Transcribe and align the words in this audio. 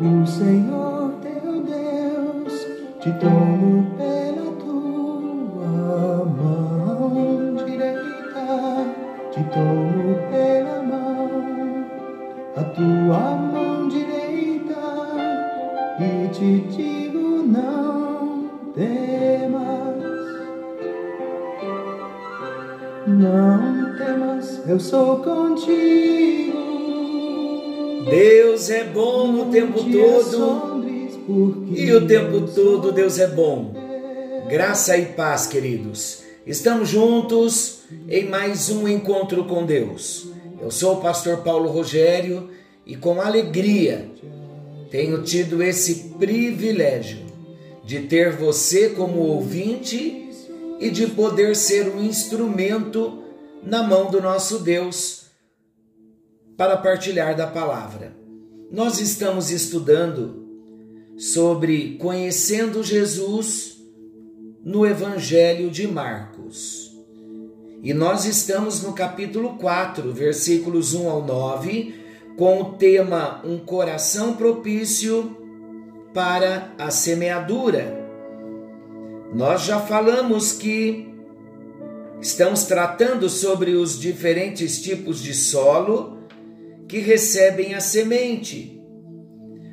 o 0.00 0.24
Senhor 0.24 1.12
teu 1.20 1.60
Deus 1.60 2.66
te 3.00 3.12
tomo 3.18 3.96
pela 3.96 4.52
tua 4.60 6.24
mão 6.24 7.56
direita, 7.66 8.86
te 9.32 9.42
tomo 9.52 10.14
pela 10.30 10.82
mão, 10.82 11.84
a 12.56 12.62
tua 12.62 13.36
mão 13.36 13.88
direita, 13.88 14.76
e 15.98 16.28
te 16.28 16.60
digo 16.68 17.42
não 17.42 18.50
temas, 18.74 20.04
não 23.04 23.96
temas, 23.96 24.68
eu 24.68 24.78
sou 24.78 25.16
contigo. 25.24 26.47
Deus 28.10 28.70
é 28.70 28.84
bom 28.84 29.42
o 29.42 29.50
tempo 29.50 29.84
todo 29.84 30.78
e 31.74 31.92
o 31.92 32.06
tempo 32.06 32.48
todo 32.54 32.92
Deus 32.92 33.18
é 33.18 33.26
bom. 33.26 33.74
Graça 34.48 34.96
e 34.96 35.06
paz, 35.06 35.46
queridos. 35.46 36.22
Estamos 36.46 36.88
juntos 36.88 37.80
em 38.08 38.24
mais 38.24 38.70
um 38.70 38.88
encontro 38.88 39.44
com 39.44 39.66
Deus. 39.66 40.28
Eu 40.60 40.70
sou 40.70 40.94
o 40.94 41.00
pastor 41.00 41.38
Paulo 41.38 41.70
Rogério 41.70 42.48
e 42.86 42.96
com 42.96 43.20
alegria 43.20 44.08
tenho 44.90 45.22
tido 45.22 45.62
esse 45.62 46.14
privilégio 46.18 47.26
de 47.84 48.00
ter 48.00 48.32
você 48.32 48.88
como 48.90 49.20
ouvinte 49.20 50.30
e 50.80 50.90
de 50.90 51.08
poder 51.08 51.54
ser 51.54 51.88
um 51.88 52.02
instrumento 52.02 53.22
na 53.62 53.82
mão 53.82 54.10
do 54.10 54.20
nosso 54.22 54.60
Deus 54.60 55.17
para 56.58 56.76
partilhar 56.76 57.36
da 57.36 57.46
palavra. 57.46 58.16
Nós 58.68 59.00
estamos 59.00 59.48
estudando 59.48 60.44
sobre 61.16 61.96
conhecendo 61.98 62.82
Jesus 62.82 63.80
no 64.64 64.84
Evangelho 64.84 65.70
de 65.70 65.86
Marcos. 65.86 66.92
E 67.80 67.94
nós 67.94 68.24
estamos 68.24 68.82
no 68.82 68.92
capítulo 68.92 69.56
4, 69.56 70.12
versículos 70.12 70.94
1 70.94 71.08
ao 71.08 71.24
9, 71.24 71.94
com 72.36 72.60
o 72.60 72.72
tema 72.72 73.40
Um 73.44 73.58
coração 73.58 74.34
propício 74.34 75.36
para 76.12 76.74
a 76.76 76.90
semeadura. 76.90 78.04
Nós 79.32 79.62
já 79.62 79.78
falamos 79.78 80.52
que 80.52 81.08
estamos 82.20 82.64
tratando 82.64 83.28
sobre 83.28 83.76
os 83.76 83.96
diferentes 83.96 84.82
tipos 84.82 85.22
de 85.22 85.32
solo 85.32 86.17
que 86.88 86.98
recebem 86.98 87.74
a 87.74 87.80
semente. 87.80 88.82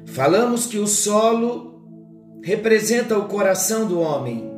Falamos 0.05 0.67
que 0.67 0.77
o 0.77 0.85
solo 0.85 1.81
representa 2.43 3.17
o 3.17 3.27
coração 3.27 3.87
do 3.87 4.01
homem, 4.01 4.51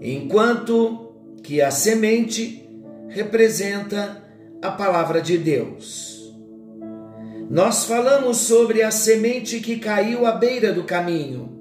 enquanto 0.00 1.12
que 1.42 1.60
a 1.60 1.70
semente 1.70 2.66
representa 3.08 4.24
a 4.62 4.70
palavra 4.70 5.20
de 5.20 5.36
Deus. 5.36 6.32
Nós 7.50 7.84
falamos 7.84 8.36
sobre 8.36 8.82
a 8.82 8.92
semente 8.92 9.58
que 9.58 9.80
caiu 9.80 10.24
à 10.24 10.32
beira 10.32 10.72
do 10.72 10.84
caminho, 10.84 11.58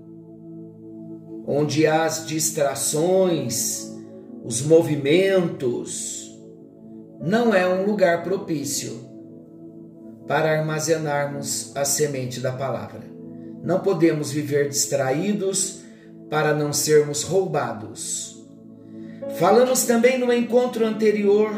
onde 1.48 1.88
as 1.88 2.28
distrações, 2.28 3.92
os 4.46 4.62
movimentos, 4.62 6.30
não 7.20 7.54
é 7.54 7.68
um 7.68 7.86
lugar 7.86 8.24
propício 8.24 9.09
para 10.30 10.60
armazenarmos 10.60 11.76
a 11.76 11.84
semente 11.84 12.40
da 12.40 12.52
palavra. 12.52 13.02
Não 13.64 13.80
podemos 13.80 14.30
viver 14.30 14.70
distraídos 14.70 15.82
para 16.30 16.54
não 16.54 16.72
sermos 16.72 17.24
roubados. 17.24 18.48
Falamos 19.40 19.88
também 19.88 20.20
no 20.20 20.32
encontro 20.32 20.86
anterior 20.86 21.52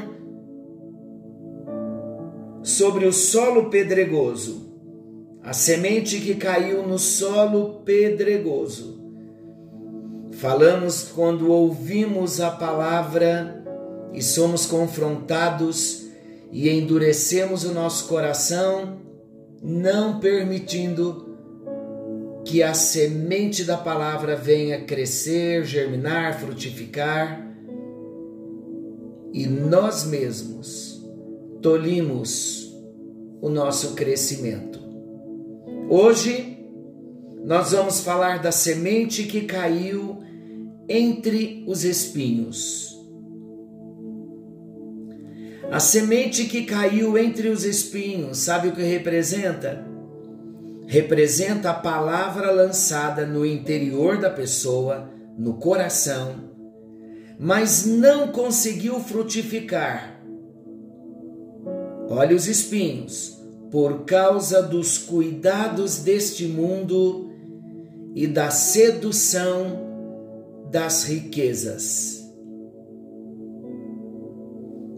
sobre 2.64 3.06
o 3.06 3.12
solo 3.12 3.70
pedregoso, 3.70 4.74
a 5.44 5.52
semente 5.52 6.22
que 6.22 6.36
caiu 6.36 6.88
no 6.88 6.98
solo 6.98 7.82
pedregoso. 7.84 9.02
Falamos 10.32 11.12
quando 11.14 11.52
ouvimos 11.52 12.40
a 12.40 12.52
palavra 12.52 13.66
e 14.14 14.22
somos 14.22 14.66
confrontados 14.66 16.10
e 16.52 16.70
endurecemos 16.70 17.64
o 17.64 17.74
nosso 17.74 18.08
coração, 18.08 19.00
não 19.62 20.20
permitindo 20.20 21.32
que 22.44 22.62
a 22.62 22.74
semente 22.74 23.64
da 23.64 23.78
palavra 23.78 24.36
venha 24.36 24.84
crescer, 24.84 25.64
germinar, 25.64 26.40
frutificar, 26.40 27.48
e 29.34 29.48
nós 29.48 30.04
mesmos 30.06 31.02
tolimos 31.62 32.76
o 33.42 33.48
nosso 33.50 33.94
crescimento. 33.94 34.80
Hoje 35.90 36.58
nós 37.44 37.72
vamos 37.72 38.02
falar 38.02 38.42
da 38.42 38.52
semente 38.52 39.24
que 39.24 39.42
caiu 39.42 40.20
entre 40.88 41.64
os 41.68 41.84
espinhos. 41.86 42.91
A 45.72 45.80
semente 45.80 46.46
que 46.46 46.66
caiu 46.66 47.18
entre 47.18 47.48
os 47.48 47.64
espinhos, 47.64 48.40
sabe 48.40 48.68
o 48.68 48.76
que 48.76 48.84
representa? 48.84 49.88
Representa 50.86 51.70
a 51.70 51.74
palavra 51.74 52.52
lançada 52.52 53.26
no 53.26 53.46
interior 53.46 54.18
da 54.18 54.30
pessoa, 54.30 55.10
no 55.38 55.54
coração, 55.54 56.52
mas 57.40 57.86
não 57.86 58.28
conseguiu 58.28 59.00
frutificar. 59.00 60.22
Olha 62.10 62.36
os 62.36 62.50
espinhos, 62.50 63.42
por 63.72 64.04
causa 64.04 64.62
dos 64.62 64.98
cuidados 64.98 66.00
deste 66.00 66.48
mundo 66.48 67.32
e 68.14 68.28
da 68.28 68.52
sedução 68.52 69.88
das 70.70 71.06
riquezas. 71.06 72.21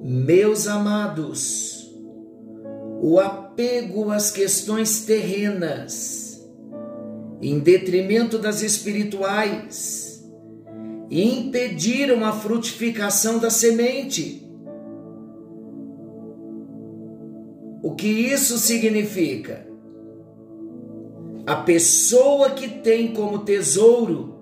Meus 0.06 0.68
amados, 0.68 1.90
o 3.02 3.22
apego 3.22 4.12
às 4.12 4.30
questões 4.30 5.06
terrenas, 5.06 6.46
em 7.41 7.58
detrimento 7.59 8.38
das 8.38 8.62
espirituais, 8.62 10.30
impediram 11.09 12.25
a 12.25 12.34
frutificação 12.34 13.40
da 13.40 13.50
semente. 13.50 14.46
O 17.81 17.96
que 17.96 18.09
isso 18.09 18.58
significa? 18.58 19.66
A 21.46 21.56
pessoa 21.56 22.50
que 22.50 22.68
tem 22.68 23.14
como 23.14 23.46
tesouro 23.46 24.35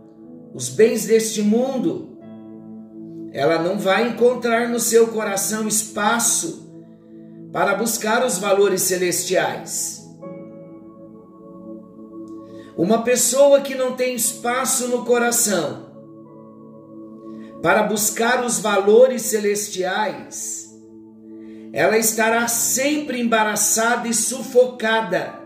os 0.56 0.70
bens 0.70 1.06
deste 1.06 1.44
mundo, 1.44 2.11
ela 3.32 3.62
não 3.62 3.80
vai 3.80 4.10
encontrar 4.10 4.68
no 4.68 4.80
seu 4.80 5.08
coração 5.08 5.68
espaço 5.68 6.70
para 7.52 7.76
buscar 7.76 8.26
os 8.26 8.38
valores 8.38 8.82
celestiais. 8.82 10.02
Uma 12.78 13.04
pessoa 13.04 13.62
que 13.62 13.76
não 13.76 13.96
tem 13.96 14.16
espaço 14.16 14.88
no 14.88 15.06
coração 15.06 15.92
para 17.62 17.84
buscar 17.84 18.44
os 18.44 18.60
valores 18.60 19.22
celestiais, 19.24 20.70
ela 21.72 21.98
estará 21.98 22.48
sempre 22.48 23.22
embaraçada 23.22 24.08
e 24.08 24.14
sufocada 24.14 25.40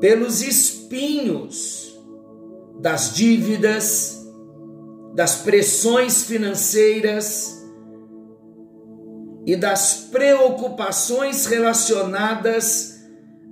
pelos 0.00 0.42
espinhos 0.42 1.96
das 2.80 3.14
dívidas, 3.14 4.21
das 5.14 5.36
pressões 5.36 6.24
financeiras 6.24 7.62
e 9.44 9.56
das 9.56 10.08
preocupações 10.10 11.46
relacionadas 11.46 13.00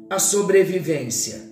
à 0.09 0.19
sobrevivência. 0.19 1.51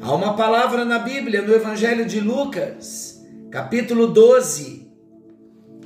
Há 0.00 0.14
uma 0.14 0.34
palavra 0.34 0.84
na 0.84 0.98
Bíblia, 0.98 1.42
no 1.42 1.54
Evangelho 1.54 2.06
de 2.06 2.20
Lucas, 2.20 3.22
capítulo 3.50 4.08
12. 4.08 4.88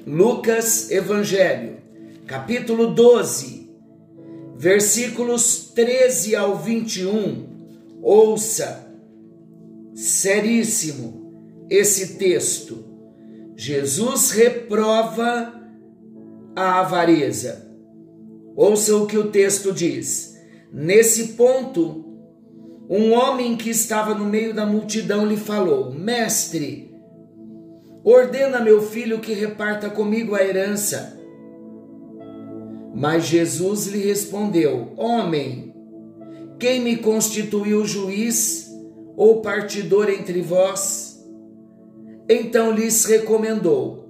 Lucas 0.06 0.90
Evangelho, 0.90 1.78
capítulo 2.26 2.88
12, 2.88 3.70
versículos 4.54 5.72
13 5.74 6.36
ao 6.36 6.58
21. 6.58 7.46
Ouça, 8.02 8.86
seríssimo 9.94 11.23
esse 11.74 12.14
texto. 12.14 12.84
Jesus 13.56 14.30
reprova 14.30 15.52
a 16.54 16.80
avareza. 16.80 17.70
Ouça 18.56 18.96
o 18.96 19.06
que 19.06 19.18
o 19.18 19.30
texto 19.30 19.72
diz. 19.72 20.34
Nesse 20.72 21.28
ponto, 21.34 22.04
um 22.88 23.12
homem 23.12 23.56
que 23.56 23.70
estava 23.70 24.14
no 24.14 24.24
meio 24.24 24.54
da 24.54 24.66
multidão 24.66 25.26
lhe 25.26 25.36
falou: 25.36 25.92
Mestre, 25.92 26.94
ordena 28.04 28.60
meu 28.60 28.82
filho 28.82 29.20
que 29.20 29.32
reparta 29.32 29.88
comigo 29.88 30.34
a 30.34 30.42
herança. 30.42 31.18
Mas 32.94 33.26
Jesus 33.26 33.86
lhe 33.86 33.98
respondeu: 33.98 34.92
Homem, 34.96 35.74
quem 36.58 36.80
me 36.80 36.96
constituiu 36.96 37.84
juiz 37.84 38.70
ou 39.16 39.40
partidor 39.40 40.08
entre 40.08 40.40
vós? 40.40 41.13
Então 42.28 42.72
lhes 42.72 43.04
recomendou: 43.04 44.08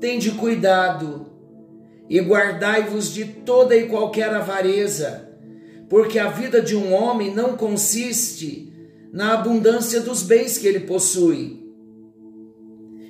Tende 0.00 0.32
cuidado 0.32 1.26
e 2.08 2.20
guardai-vos 2.20 3.12
de 3.12 3.24
toda 3.24 3.76
e 3.76 3.86
qualquer 3.86 4.30
avareza, 4.30 5.28
porque 5.88 6.18
a 6.18 6.28
vida 6.28 6.60
de 6.60 6.74
um 6.74 6.92
homem 6.92 7.34
não 7.34 7.56
consiste 7.56 8.72
na 9.12 9.34
abundância 9.34 10.00
dos 10.00 10.22
bens 10.22 10.58
que 10.58 10.66
ele 10.66 10.80
possui. 10.80 11.66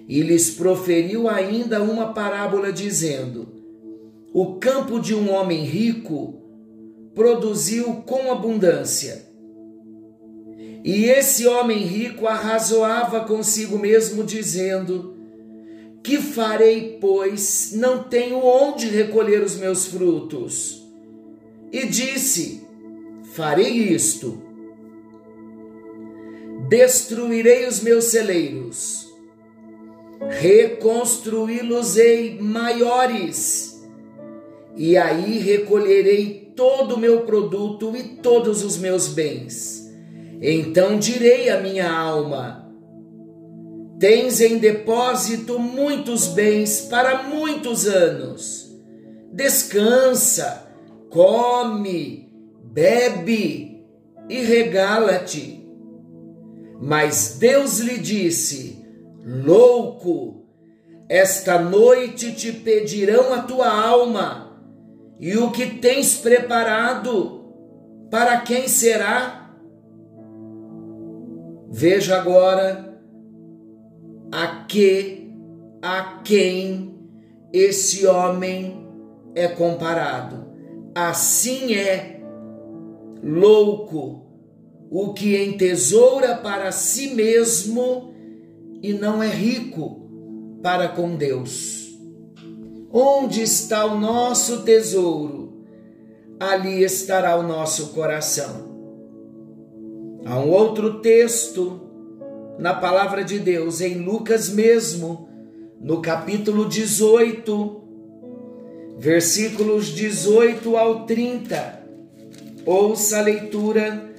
E 0.08 0.22
lhes 0.22 0.50
proferiu 0.50 1.28
ainda 1.28 1.82
uma 1.82 2.12
parábola, 2.12 2.72
dizendo: 2.72 3.48
O 4.32 4.56
campo 4.56 4.98
de 4.98 5.14
um 5.14 5.30
homem 5.30 5.64
rico 5.64 6.42
produziu 7.14 8.02
com 8.06 8.30
abundância. 8.32 9.27
E 10.84 11.04
esse 11.06 11.46
homem 11.46 11.78
rico 11.78 12.26
arrazoava 12.26 13.20
consigo 13.20 13.78
mesmo, 13.78 14.22
dizendo: 14.24 15.18
que 16.08 16.16
farei, 16.18 16.96
pois 16.98 17.72
não 17.74 18.02
tenho 18.02 18.38
onde 18.38 18.86
recolher 18.86 19.42
os 19.42 19.56
meus 19.56 19.84
frutos? 19.86 20.82
E 21.70 21.84
disse: 21.86 22.62
Farei 23.34 23.92
isto: 23.92 24.40
destruirei 26.66 27.68
os 27.68 27.82
meus 27.82 28.04
celeiros, 28.06 29.12
reconstruí-los-ei 30.40 32.38
maiores, 32.40 33.86
e 34.74 34.96
aí 34.96 35.40
recolherei 35.40 36.52
todo 36.56 36.94
o 36.94 36.98
meu 36.98 37.26
produto 37.26 37.94
e 37.94 38.02
todos 38.22 38.64
os 38.64 38.78
meus 38.78 39.08
bens. 39.08 39.77
Então 40.40 40.98
direi 40.98 41.50
à 41.50 41.60
minha 41.60 41.90
alma: 41.90 42.68
Tens 43.98 44.40
em 44.40 44.58
depósito 44.58 45.58
muitos 45.58 46.28
bens 46.28 46.82
para 46.82 47.24
muitos 47.24 47.86
anos. 47.86 48.68
Descansa, 49.32 50.68
come, 51.10 52.32
bebe 52.62 53.84
e 54.28 54.40
regala-te. 54.42 55.66
Mas 56.80 57.36
Deus 57.40 57.80
lhe 57.80 57.98
disse: 57.98 58.84
Louco, 59.24 60.46
esta 61.08 61.58
noite 61.58 62.32
te 62.32 62.52
pedirão 62.52 63.34
a 63.34 63.42
tua 63.42 63.68
alma, 63.68 64.62
e 65.18 65.36
o 65.36 65.50
que 65.50 65.66
tens 65.78 66.18
preparado, 66.18 67.52
para 68.10 68.40
quem 68.42 68.68
será? 68.68 69.47
Veja 71.70 72.16
agora 72.16 72.98
a 74.32 74.64
que, 74.64 75.30
a 75.82 76.20
quem 76.24 76.98
esse 77.52 78.06
homem 78.06 78.86
é 79.34 79.48
comparado. 79.48 80.48
Assim 80.94 81.74
é 81.74 82.20
louco 83.22 84.26
o 84.90 85.12
que 85.12 85.36
entesoura 85.36 86.36
para 86.36 86.72
si 86.72 87.14
mesmo 87.14 88.14
e 88.82 88.92
não 88.92 89.22
é 89.22 89.28
rico 89.28 90.08
para 90.62 90.88
com 90.88 91.16
Deus. 91.16 91.88
Onde 92.90 93.42
está 93.42 93.84
o 93.84 94.00
nosso 94.00 94.62
tesouro? 94.62 95.66
Ali 96.40 96.82
estará 96.82 97.36
o 97.36 97.42
nosso 97.42 97.88
coração. 97.88 98.67
Há 100.24 100.38
um 100.38 100.50
outro 100.50 101.00
texto 101.00 101.80
na 102.58 102.74
palavra 102.74 103.22
de 103.22 103.38
Deus, 103.38 103.80
em 103.80 103.98
Lucas 103.98 104.48
mesmo, 104.48 105.28
no 105.80 106.02
capítulo 106.02 106.68
18, 106.68 107.82
versículos 108.98 109.86
18 109.86 110.76
ao 110.76 111.06
30. 111.06 111.82
Ouça 112.66 113.18
a 113.18 113.22
leitura 113.22 114.12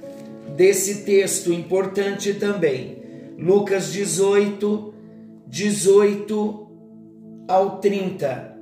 desse 0.56 1.04
texto 1.04 1.52
importante 1.52 2.34
também. 2.34 2.98
Lucas 3.38 3.92
18, 3.92 4.94
18 5.46 6.68
ao 7.46 7.78
30. 7.78 8.56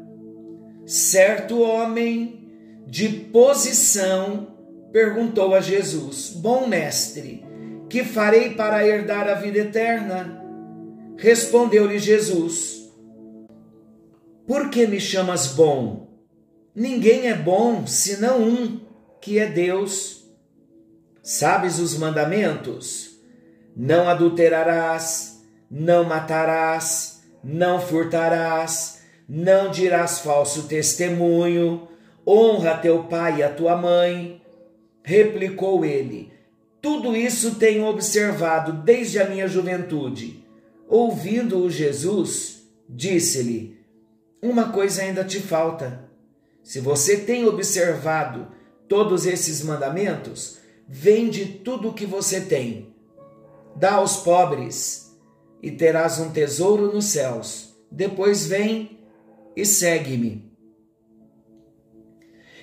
Certo 0.85 1.61
homem 1.61 2.50
de 2.87 3.08
posição 3.08 4.58
perguntou 4.93 5.55
a 5.55 5.61
Jesus: 5.61 6.31
Bom 6.37 6.67
mestre, 6.67 7.44
que 7.88 8.05
farei 8.05 8.55
para 8.55 8.87
herdar 8.87 9.29
a 9.29 9.35
vida 9.35 9.58
eterna? 9.58 10.44
Respondeu-lhe 11.17 11.99
Jesus: 11.99 12.90
Por 14.46 14.70
que 14.70 14.87
me 14.87 15.00
chamas 15.00 15.49
bom? 15.49 16.08
Ninguém 16.75 17.29
é 17.29 17.35
bom 17.35 17.87
senão 17.87 18.40
um, 18.40 18.81
que 19.20 19.38
é 19.38 19.46
Deus. 19.46 20.25
Sabes 21.23 21.79
os 21.79 21.99
mandamentos? 21.99 23.19
Não 23.76 24.08
adulterarás, 24.08 25.44
não 25.70 26.05
matarás, 26.05 27.23
não 27.43 27.81
furtarás, 27.81 29.02
não 29.29 29.70
dirás 29.70 30.20
falso 30.20 30.69
testemunho, 30.69 31.88
honra 32.26 32.76
teu 32.79 33.05
pai 33.05 33.38
e 33.38 33.43
a 33.43 33.50
tua 33.50 33.76
mãe. 33.76 34.40
Replicou 35.09 35.87
ele: 35.87 36.31
tudo 36.83 37.17
isso 37.17 37.55
tenho 37.55 37.87
observado 37.87 38.75
desde 38.85 39.19
a 39.19 39.27
minha 39.27 39.49
juventude. 39.49 40.45
Ouvindo-o 40.87 41.71
Jesus, 41.71 42.69
disse-lhe: 42.87 43.81
Uma 44.43 44.71
coisa 44.71 45.00
ainda 45.00 45.25
te 45.25 45.41
falta. 45.41 46.11
Se 46.62 46.79
você 46.79 47.17
tem 47.17 47.47
observado 47.47 48.49
todos 48.87 49.25
esses 49.25 49.62
mandamentos, 49.62 50.59
vende 50.87 51.47
tudo 51.47 51.88
o 51.88 51.95
que 51.95 52.05
você 52.05 52.43
tem, 52.43 52.95
dá 53.75 53.95
aos 53.95 54.19
pobres 54.19 55.19
e 55.62 55.71
terás 55.71 56.21
um 56.21 56.29
tesouro 56.29 56.93
nos 56.93 57.07
céus. 57.07 57.75
Depois 57.91 58.47
vem 58.47 59.00
e 59.57 59.65
segue-me. 59.65 60.48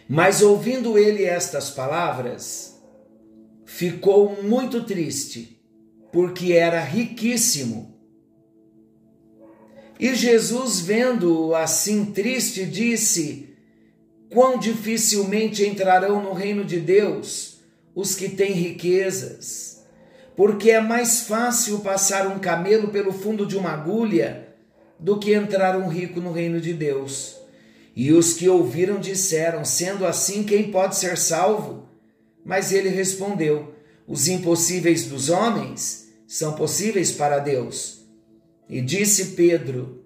Mas 0.07 0.41
ouvindo 0.41 0.97
ele 0.97 1.23
estas 1.23 1.71
palavras, 1.71 2.79
ficou 3.65 4.43
muito 4.43 4.83
triste, 4.83 5.59
porque 6.11 6.53
era 6.53 6.79
riquíssimo. 6.79 7.95
E 9.99 10.13
Jesus, 10.13 10.79
vendo-o 10.79 11.55
assim 11.55 12.05
triste, 12.05 12.65
disse: 12.65 13.49
Quão 14.29 14.59
dificilmente 14.59 15.65
entrarão 15.65 16.21
no 16.21 16.33
reino 16.33 16.63
de 16.63 16.79
Deus 16.79 17.59
os 17.95 18.13
que 18.13 18.29
têm 18.29 18.51
riquezas, 18.51 19.83
porque 20.35 20.69
é 20.69 20.81
mais 20.81 21.21
fácil 21.21 21.79
passar 21.79 22.27
um 22.27 22.39
camelo 22.39 22.89
pelo 22.89 23.13
fundo 23.13 23.45
de 23.45 23.57
uma 23.57 23.71
agulha 23.71 24.53
do 24.99 25.17
que 25.17 25.33
entrar 25.33 25.77
um 25.77 25.87
rico 25.87 26.19
no 26.19 26.31
reino 26.31 26.59
de 26.59 26.73
Deus. 26.73 27.44
E 27.95 28.11
os 28.11 28.33
que 28.33 28.49
ouviram 28.49 28.99
disseram: 28.99 29.63
Sendo 29.63 30.05
assim, 30.05 30.43
quem 30.43 30.69
pode 30.71 30.97
ser 30.97 31.17
salvo? 31.17 31.87
Mas 32.43 32.71
ele 32.71 32.89
respondeu: 32.89 33.73
Os 34.05 34.27
impossíveis 34.27 35.05
dos 35.05 35.29
homens 35.29 36.09
são 36.27 36.53
possíveis 36.53 37.11
para 37.11 37.39
Deus. 37.39 38.05
E 38.69 38.81
disse 38.81 39.27
Pedro: 39.27 40.03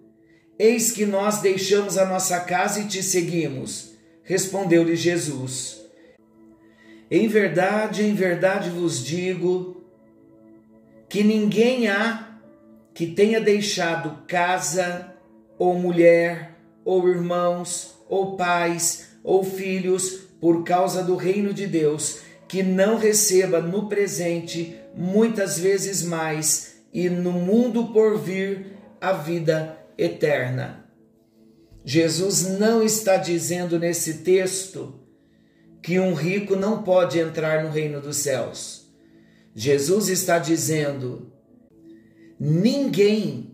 Eis 0.57 0.91
que 0.91 1.05
nós 1.05 1.41
deixamos 1.41 1.97
a 1.97 2.05
nossa 2.05 2.39
casa 2.41 2.81
e 2.81 2.87
te 2.87 3.01
seguimos. 3.01 3.93
Respondeu-lhe 4.23 4.95
Jesus: 4.95 5.81
Em 7.09 7.27
verdade, 7.27 8.03
em 8.03 8.13
verdade 8.13 8.69
vos 8.69 9.03
digo 9.03 9.83
que 11.09 11.23
ninguém 11.23 11.87
há 11.87 12.37
que 12.93 13.07
tenha 13.07 13.41
deixado 13.41 14.27
casa, 14.27 15.15
ou 15.57 15.73
mulher, 15.73 16.48
ou 16.89 17.07
irmãos, 17.07 17.93
ou 18.09 18.35
pais, 18.35 19.09
ou 19.23 19.43
filhos, 19.43 20.21
por 20.41 20.63
causa 20.63 21.03
do 21.03 21.15
reino 21.15 21.53
de 21.53 21.67
Deus, 21.67 22.21
que 22.47 22.63
não 22.63 22.97
receba 22.97 23.61
no 23.61 23.87
presente 23.87 24.75
muitas 24.95 25.59
vezes 25.59 26.01
mais 26.01 26.77
e 26.91 27.07
no 27.07 27.31
mundo 27.31 27.93
por 27.93 28.17
vir 28.17 28.73
a 28.99 29.11
vida 29.13 29.77
eterna. 29.99 30.83
Jesus 31.85 32.57
não 32.57 32.81
está 32.81 33.17
dizendo 33.17 33.77
nesse 33.77 34.23
texto 34.23 34.99
que 35.83 35.99
um 35.99 36.15
rico 36.15 36.55
não 36.55 36.81
pode 36.81 37.19
entrar 37.19 37.63
no 37.63 37.69
reino 37.69 38.01
dos 38.01 38.17
céus. 38.17 38.91
Jesus 39.53 40.09
está 40.09 40.39
dizendo: 40.39 41.31
ninguém 42.39 43.48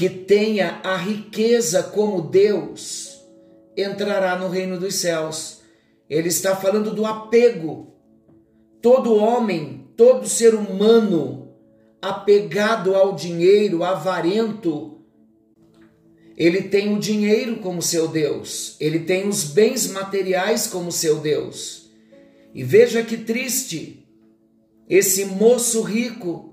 que 0.00 0.08
tenha 0.08 0.80
a 0.82 0.96
riqueza 0.96 1.82
como 1.82 2.22
Deus 2.22 3.20
entrará 3.76 4.34
no 4.38 4.48
reino 4.48 4.80
dos 4.80 4.94
céus. 4.94 5.60
Ele 6.08 6.28
está 6.28 6.56
falando 6.56 6.94
do 6.94 7.04
apego. 7.04 7.92
Todo 8.80 9.14
homem, 9.14 9.92
todo 9.98 10.26
ser 10.26 10.54
humano 10.54 11.52
apegado 12.00 12.96
ao 12.96 13.14
dinheiro, 13.14 13.84
avarento, 13.84 15.02
ele 16.34 16.62
tem 16.62 16.96
o 16.96 16.98
dinheiro 16.98 17.56
como 17.56 17.82
seu 17.82 18.08
Deus, 18.08 18.76
ele 18.80 19.00
tem 19.00 19.28
os 19.28 19.44
bens 19.44 19.86
materiais 19.88 20.66
como 20.66 20.90
seu 20.90 21.18
Deus. 21.18 21.90
E 22.54 22.64
veja 22.64 23.02
que 23.02 23.18
triste, 23.18 24.08
esse 24.88 25.26
moço 25.26 25.82
rico, 25.82 26.49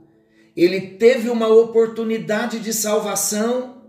ele 0.63 0.81
teve 0.81 1.29
uma 1.29 1.47
oportunidade 1.47 2.59
de 2.59 2.73
salvação, 2.73 3.83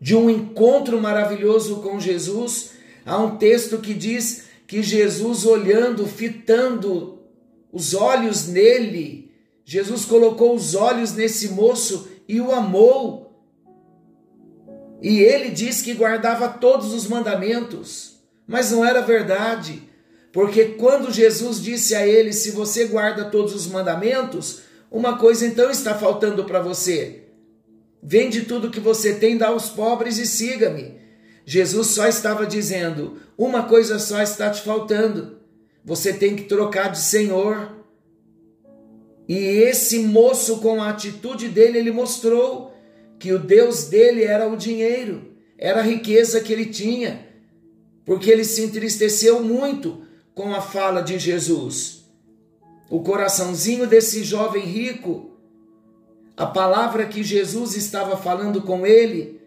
de 0.00 0.16
um 0.16 0.28
encontro 0.28 1.00
maravilhoso 1.00 1.76
com 1.76 2.00
Jesus. 2.00 2.72
Há 3.06 3.18
um 3.18 3.36
texto 3.36 3.78
que 3.78 3.94
diz 3.94 4.46
que 4.66 4.82
Jesus, 4.82 5.46
olhando, 5.46 6.04
fitando 6.04 7.20
os 7.72 7.94
olhos 7.94 8.48
nele, 8.48 9.30
Jesus 9.64 10.04
colocou 10.04 10.56
os 10.56 10.74
olhos 10.74 11.12
nesse 11.12 11.50
moço 11.50 12.08
e 12.28 12.40
o 12.40 12.50
amou. 12.50 13.22
E 15.00 15.20
ele 15.20 15.48
diz 15.48 15.80
que 15.80 15.94
guardava 15.94 16.48
todos 16.48 16.92
os 16.92 17.06
mandamentos, 17.06 18.20
mas 18.48 18.72
não 18.72 18.84
era 18.84 19.00
verdade, 19.00 19.82
porque 20.32 20.64
quando 20.64 21.12
Jesus 21.12 21.62
disse 21.62 21.94
a 21.94 22.06
ele: 22.06 22.32
Se 22.32 22.50
você 22.50 22.86
guarda 22.86 23.26
todos 23.26 23.54
os 23.54 23.66
mandamentos, 23.66 24.62
uma 24.92 25.16
coisa 25.16 25.46
então 25.46 25.70
está 25.70 25.94
faltando 25.94 26.44
para 26.44 26.60
você. 26.60 27.22
Vende 28.02 28.42
tudo 28.42 28.70
que 28.70 28.78
você 28.78 29.14
tem, 29.14 29.38
dá 29.38 29.48
aos 29.48 29.70
pobres 29.70 30.18
e 30.18 30.26
siga-me. 30.26 31.00
Jesus 31.46 31.88
só 31.88 32.06
estava 32.06 32.46
dizendo: 32.46 33.16
Uma 33.38 33.62
coisa 33.62 33.98
só 33.98 34.20
está 34.20 34.50
te 34.50 34.60
faltando. 34.60 35.38
Você 35.82 36.12
tem 36.12 36.36
que 36.36 36.44
trocar 36.44 36.88
de 36.88 36.98
Senhor. 36.98 37.74
E 39.26 39.34
esse 39.34 40.00
moço, 40.00 40.58
com 40.58 40.82
a 40.82 40.90
atitude 40.90 41.48
dele, 41.48 41.78
ele 41.78 41.90
mostrou 41.90 42.76
que 43.18 43.32
o 43.32 43.38
Deus 43.38 43.84
dele 43.84 44.24
era 44.24 44.46
o 44.48 44.56
dinheiro, 44.56 45.32
era 45.56 45.80
a 45.80 45.84
riqueza 45.84 46.40
que 46.40 46.52
ele 46.52 46.66
tinha, 46.66 47.26
porque 48.04 48.30
ele 48.30 48.44
se 48.44 48.62
entristeceu 48.62 49.42
muito 49.42 50.02
com 50.34 50.52
a 50.52 50.60
fala 50.60 51.00
de 51.00 51.18
Jesus. 51.18 52.01
O 52.92 53.00
coraçãozinho 53.00 53.86
desse 53.86 54.22
jovem 54.22 54.66
rico, 54.66 55.30
a 56.36 56.44
palavra 56.44 57.06
que 57.06 57.22
Jesus 57.22 57.74
estava 57.74 58.18
falando 58.18 58.60
com 58.60 58.86
ele, 58.86 59.40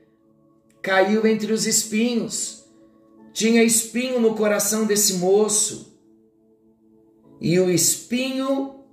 caiu 0.81 1.27
entre 1.27 1.53
os 1.53 1.67
espinhos. 1.67 2.65
Tinha 3.33 3.61
espinho 3.61 4.19
no 4.19 4.33
coração 4.33 4.87
desse 4.87 5.17
moço. 5.17 5.95
E 7.39 7.59
o 7.59 7.69
espinho 7.69 8.83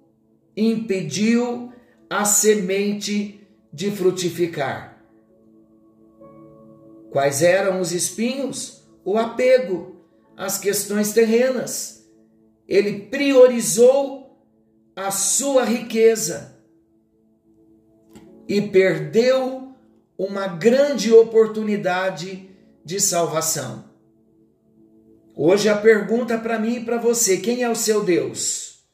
impediu 0.54 1.72
a 2.10 2.26
semente 2.26 3.40
de 3.72 3.90
frutificar. 3.90 5.02
Quais 7.10 7.40
eram 7.40 7.80
os 7.80 7.90
espinhos? 7.90 8.82
O 9.02 9.16
apego 9.16 9.96
às 10.36 10.58
questões 10.58 11.14
terrenas. 11.14 12.06
Ele 12.68 13.06
priorizou 13.06 14.21
a 14.94 15.10
sua 15.10 15.64
riqueza 15.64 16.56
e 18.46 18.60
perdeu 18.60 19.74
uma 20.18 20.46
grande 20.46 21.12
oportunidade 21.12 22.50
de 22.84 23.00
salvação. 23.00 23.90
Hoje 25.34 25.68
a 25.68 25.76
pergunta 25.76 26.36
para 26.38 26.58
mim 26.58 26.76
e 26.76 26.84
para 26.84 26.98
você: 26.98 27.38
quem 27.38 27.62
é 27.62 27.70
o 27.70 27.76
seu 27.76 28.04
Deus? 28.04 28.84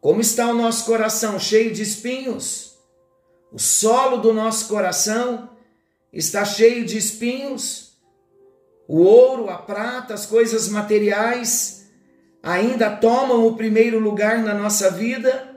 Como 0.00 0.20
está 0.20 0.48
o 0.48 0.54
nosso 0.54 0.86
coração 0.86 1.38
cheio 1.38 1.72
de 1.72 1.82
espinhos? 1.82 2.78
O 3.52 3.58
solo 3.58 4.16
do 4.16 4.32
nosso 4.32 4.66
coração 4.66 5.50
está 6.12 6.44
cheio 6.44 6.84
de 6.84 6.96
espinhos. 6.96 7.92
O 8.88 9.00
ouro, 9.02 9.48
a 9.48 9.58
prata, 9.58 10.14
as 10.14 10.26
coisas 10.26 10.68
materiais 10.68 11.81
ainda 12.42 12.90
tomam 12.90 13.46
o 13.46 13.56
primeiro 13.56 13.98
lugar 13.98 14.38
na 14.38 14.54
nossa 14.54 14.90
vida. 14.90 15.50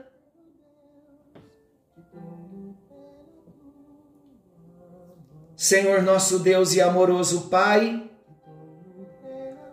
Senhor 5.56 6.02
nosso 6.02 6.38
Deus 6.38 6.74
e 6.74 6.80
amoroso 6.80 7.48
Pai, 7.48 8.08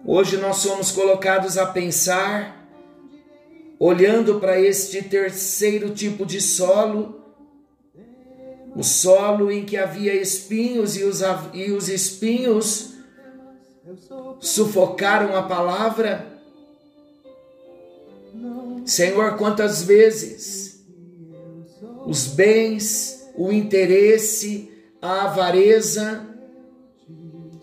hoje 0.06 0.38
nós 0.38 0.58
somos 0.58 0.92
colocados 0.92 1.58
a 1.58 1.66
pensar, 1.66 2.68
olhando 3.78 4.40
para 4.40 4.60
este 4.60 5.04
terceiro 5.04 5.90
tipo 5.92 6.26
de 6.26 6.40
solo 6.40 7.24
o 8.76 8.84
solo 8.84 9.52
em 9.52 9.66
que 9.66 9.78
havia 9.78 10.16
espinhos 10.16 10.98
e 10.98 11.04
os, 11.04 11.22
e 11.54 11.72
os 11.72 11.90
espinhos 11.90 12.94
sufocaram 14.40 15.36
a 15.36 15.44
palavra. 15.44 16.33
Senhor, 18.86 19.38
quantas 19.38 19.84
vezes 19.84 20.84
os 22.06 22.28
bens, 22.28 23.32
o 23.36 23.52
interesse, 23.52 24.72
a 25.02 25.26
avareza, 25.26 26.28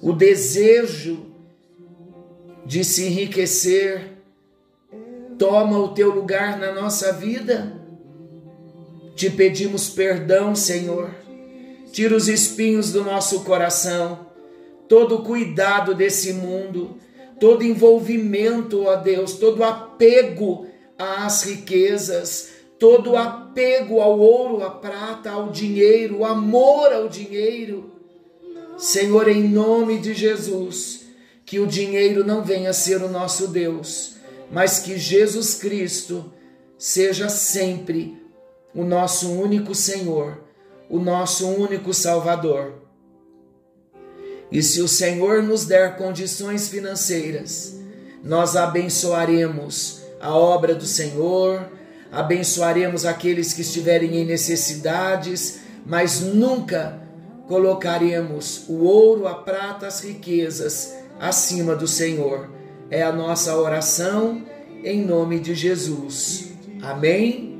o 0.00 0.12
desejo 0.12 1.27
de 2.65 2.83
se 2.85 3.07
enriquecer 3.07 4.19
toma 5.39 5.79
o 5.79 5.89
teu 5.89 6.11
lugar 6.15 6.59
na 6.59 6.73
nossa 6.73 7.12
vida. 7.12 7.81
Te 9.15 9.29
pedimos 9.29 9.91
perdão, 9.91 10.55
Senhor. 10.55 11.11
Tira 11.93 12.15
os 12.17 12.29
espinhos 12.29 12.93
do 12.93 13.05
nosso 13.05 13.43
coração, 13.43 14.27
todo 14.89 15.17
o 15.17 15.23
cuidado 15.23 15.95
desse 15.95 16.33
mundo, 16.33 16.97
todo 17.41 17.65
envolvimento, 17.65 18.85
ó 18.85 18.97
Deus, 18.97 19.35
todo 19.35 19.65
apego 19.65 20.67
às 21.00 21.42
riquezas, 21.42 22.50
todo 22.78 23.16
apego 23.16 24.00
ao 24.00 24.19
ouro, 24.19 24.62
à 24.62 24.71
prata, 24.71 25.30
ao 25.30 25.50
dinheiro, 25.50 26.19
o 26.19 26.25
amor 26.25 26.92
ao 26.92 27.09
dinheiro. 27.09 27.90
Senhor, 28.76 29.28
em 29.28 29.42
nome 29.42 29.99
de 29.99 30.14
Jesus, 30.14 31.07
que 31.45 31.59
o 31.59 31.66
dinheiro 31.66 32.25
não 32.25 32.42
venha 32.42 32.71
a 32.71 32.75
ser 32.75 33.02
o 33.02 33.09
nosso 33.09 33.49
Deus, 33.49 34.16
mas 34.50 34.78
que 34.78 34.99
Jesus 34.99 35.54
Cristo 35.54 36.33
seja 36.78 37.28
sempre 37.28 38.16
o 38.75 38.85
nosso 38.85 39.33
único 39.33 39.75
Senhor, 39.75 40.42
o 40.88 40.99
nosso 40.99 41.47
único 41.49 41.92
Salvador. 41.92 42.75
E 44.50 44.62
se 44.62 44.83
o 44.83 44.88
Senhor 44.88 45.42
nos 45.42 45.64
der 45.64 45.97
condições 45.97 46.69
financeiras, 46.69 47.78
nós 48.25 48.57
abençoaremos 48.57 50.00
a 50.21 50.35
obra 50.35 50.75
do 50.75 50.85
Senhor, 50.85 51.71
abençoaremos 52.12 53.07
aqueles 53.07 53.53
que 53.53 53.62
estiverem 53.62 54.17
em 54.17 54.25
necessidades, 54.25 55.61
mas 55.87 56.21
nunca 56.21 57.00
colocaremos 57.49 58.65
o 58.69 58.85
ouro, 58.85 59.27
a 59.27 59.35
prata, 59.35 59.87
as 59.87 60.00
riquezas 60.00 60.95
acima 61.19 61.75
do 61.75 61.87
Senhor. 61.87 62.50
É 62.91 63.03
a 63.03 63.12
nossa 63.12 63.57
oração 63.57 64.43
em 64.85 65.05
nome 65.05 65.41
de 65.41 65.55
Jesus. 65.55 66.50
Amém 66.83 67.50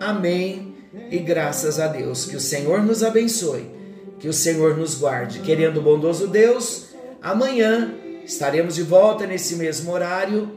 Amém 0.00 0.74
e 1.10 1.18
graças 1.18 1.80
a 1.80 1.86
Deus. 1.86 2.26
Que 2.26 2.36
o 2.36 2.40
Senhor 2.40 2.82
nos 2.82 3.02
abençoe, 3.02 3.70
que 4.18 4.28
o 4.28 4.32
Senhor 4.32 4.76
nos 4.76 4.96
guarde. 4.96 5.40
Querendo 5.40 5.78
o 5.78 5.82
bondoso 5.82 6.26
Deus, 6.26 6.88
amanhã 7.22 7.94
estaremos 8.24 8.74
de 8.74 8.82
volta 8.82 9.26
nesse 9.26 9.56
mesmo 9.56 9.92
horário 9.92 10.50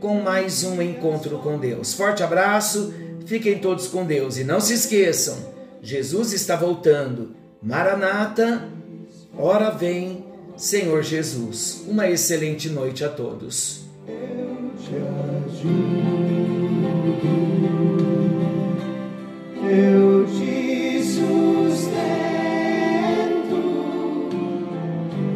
com 0.00 0.20
mais 0.20 0.64
um 0.64 0.80
encontro 0.80 1.38
com 1.38 1.58
Deus. 1.58 1.94
Forte 1.94 2.22
abraço, 2.22 2.94
fiquem 3.26 3.58
todos 3.58 3.86
com 3.86 4.04
Deus 4.04 4.36
e 4.36 4.44
não 4.44 4.60
se 4.60 4.74
esqueçam, 4.74 5.36
Jesus 5.82 6.32
está 6.32 6.56
voltando. 6.56 7.34
Maranata, 7.62 8.68
ora 9.36 9.70
vem, 9.70 10.24
Senhor 10.56 11.02
Jesus. 11.02 11.84
Uma 11.86 12.08
excelente 12.08 12.68
noite 12.68 13.04
a 13.04 13.08
todos. 13.08 13.82
Eu 14.06 14.72
te 14.76 14.94
ajudo. 15.56 16.08
Eu 19.70 19.97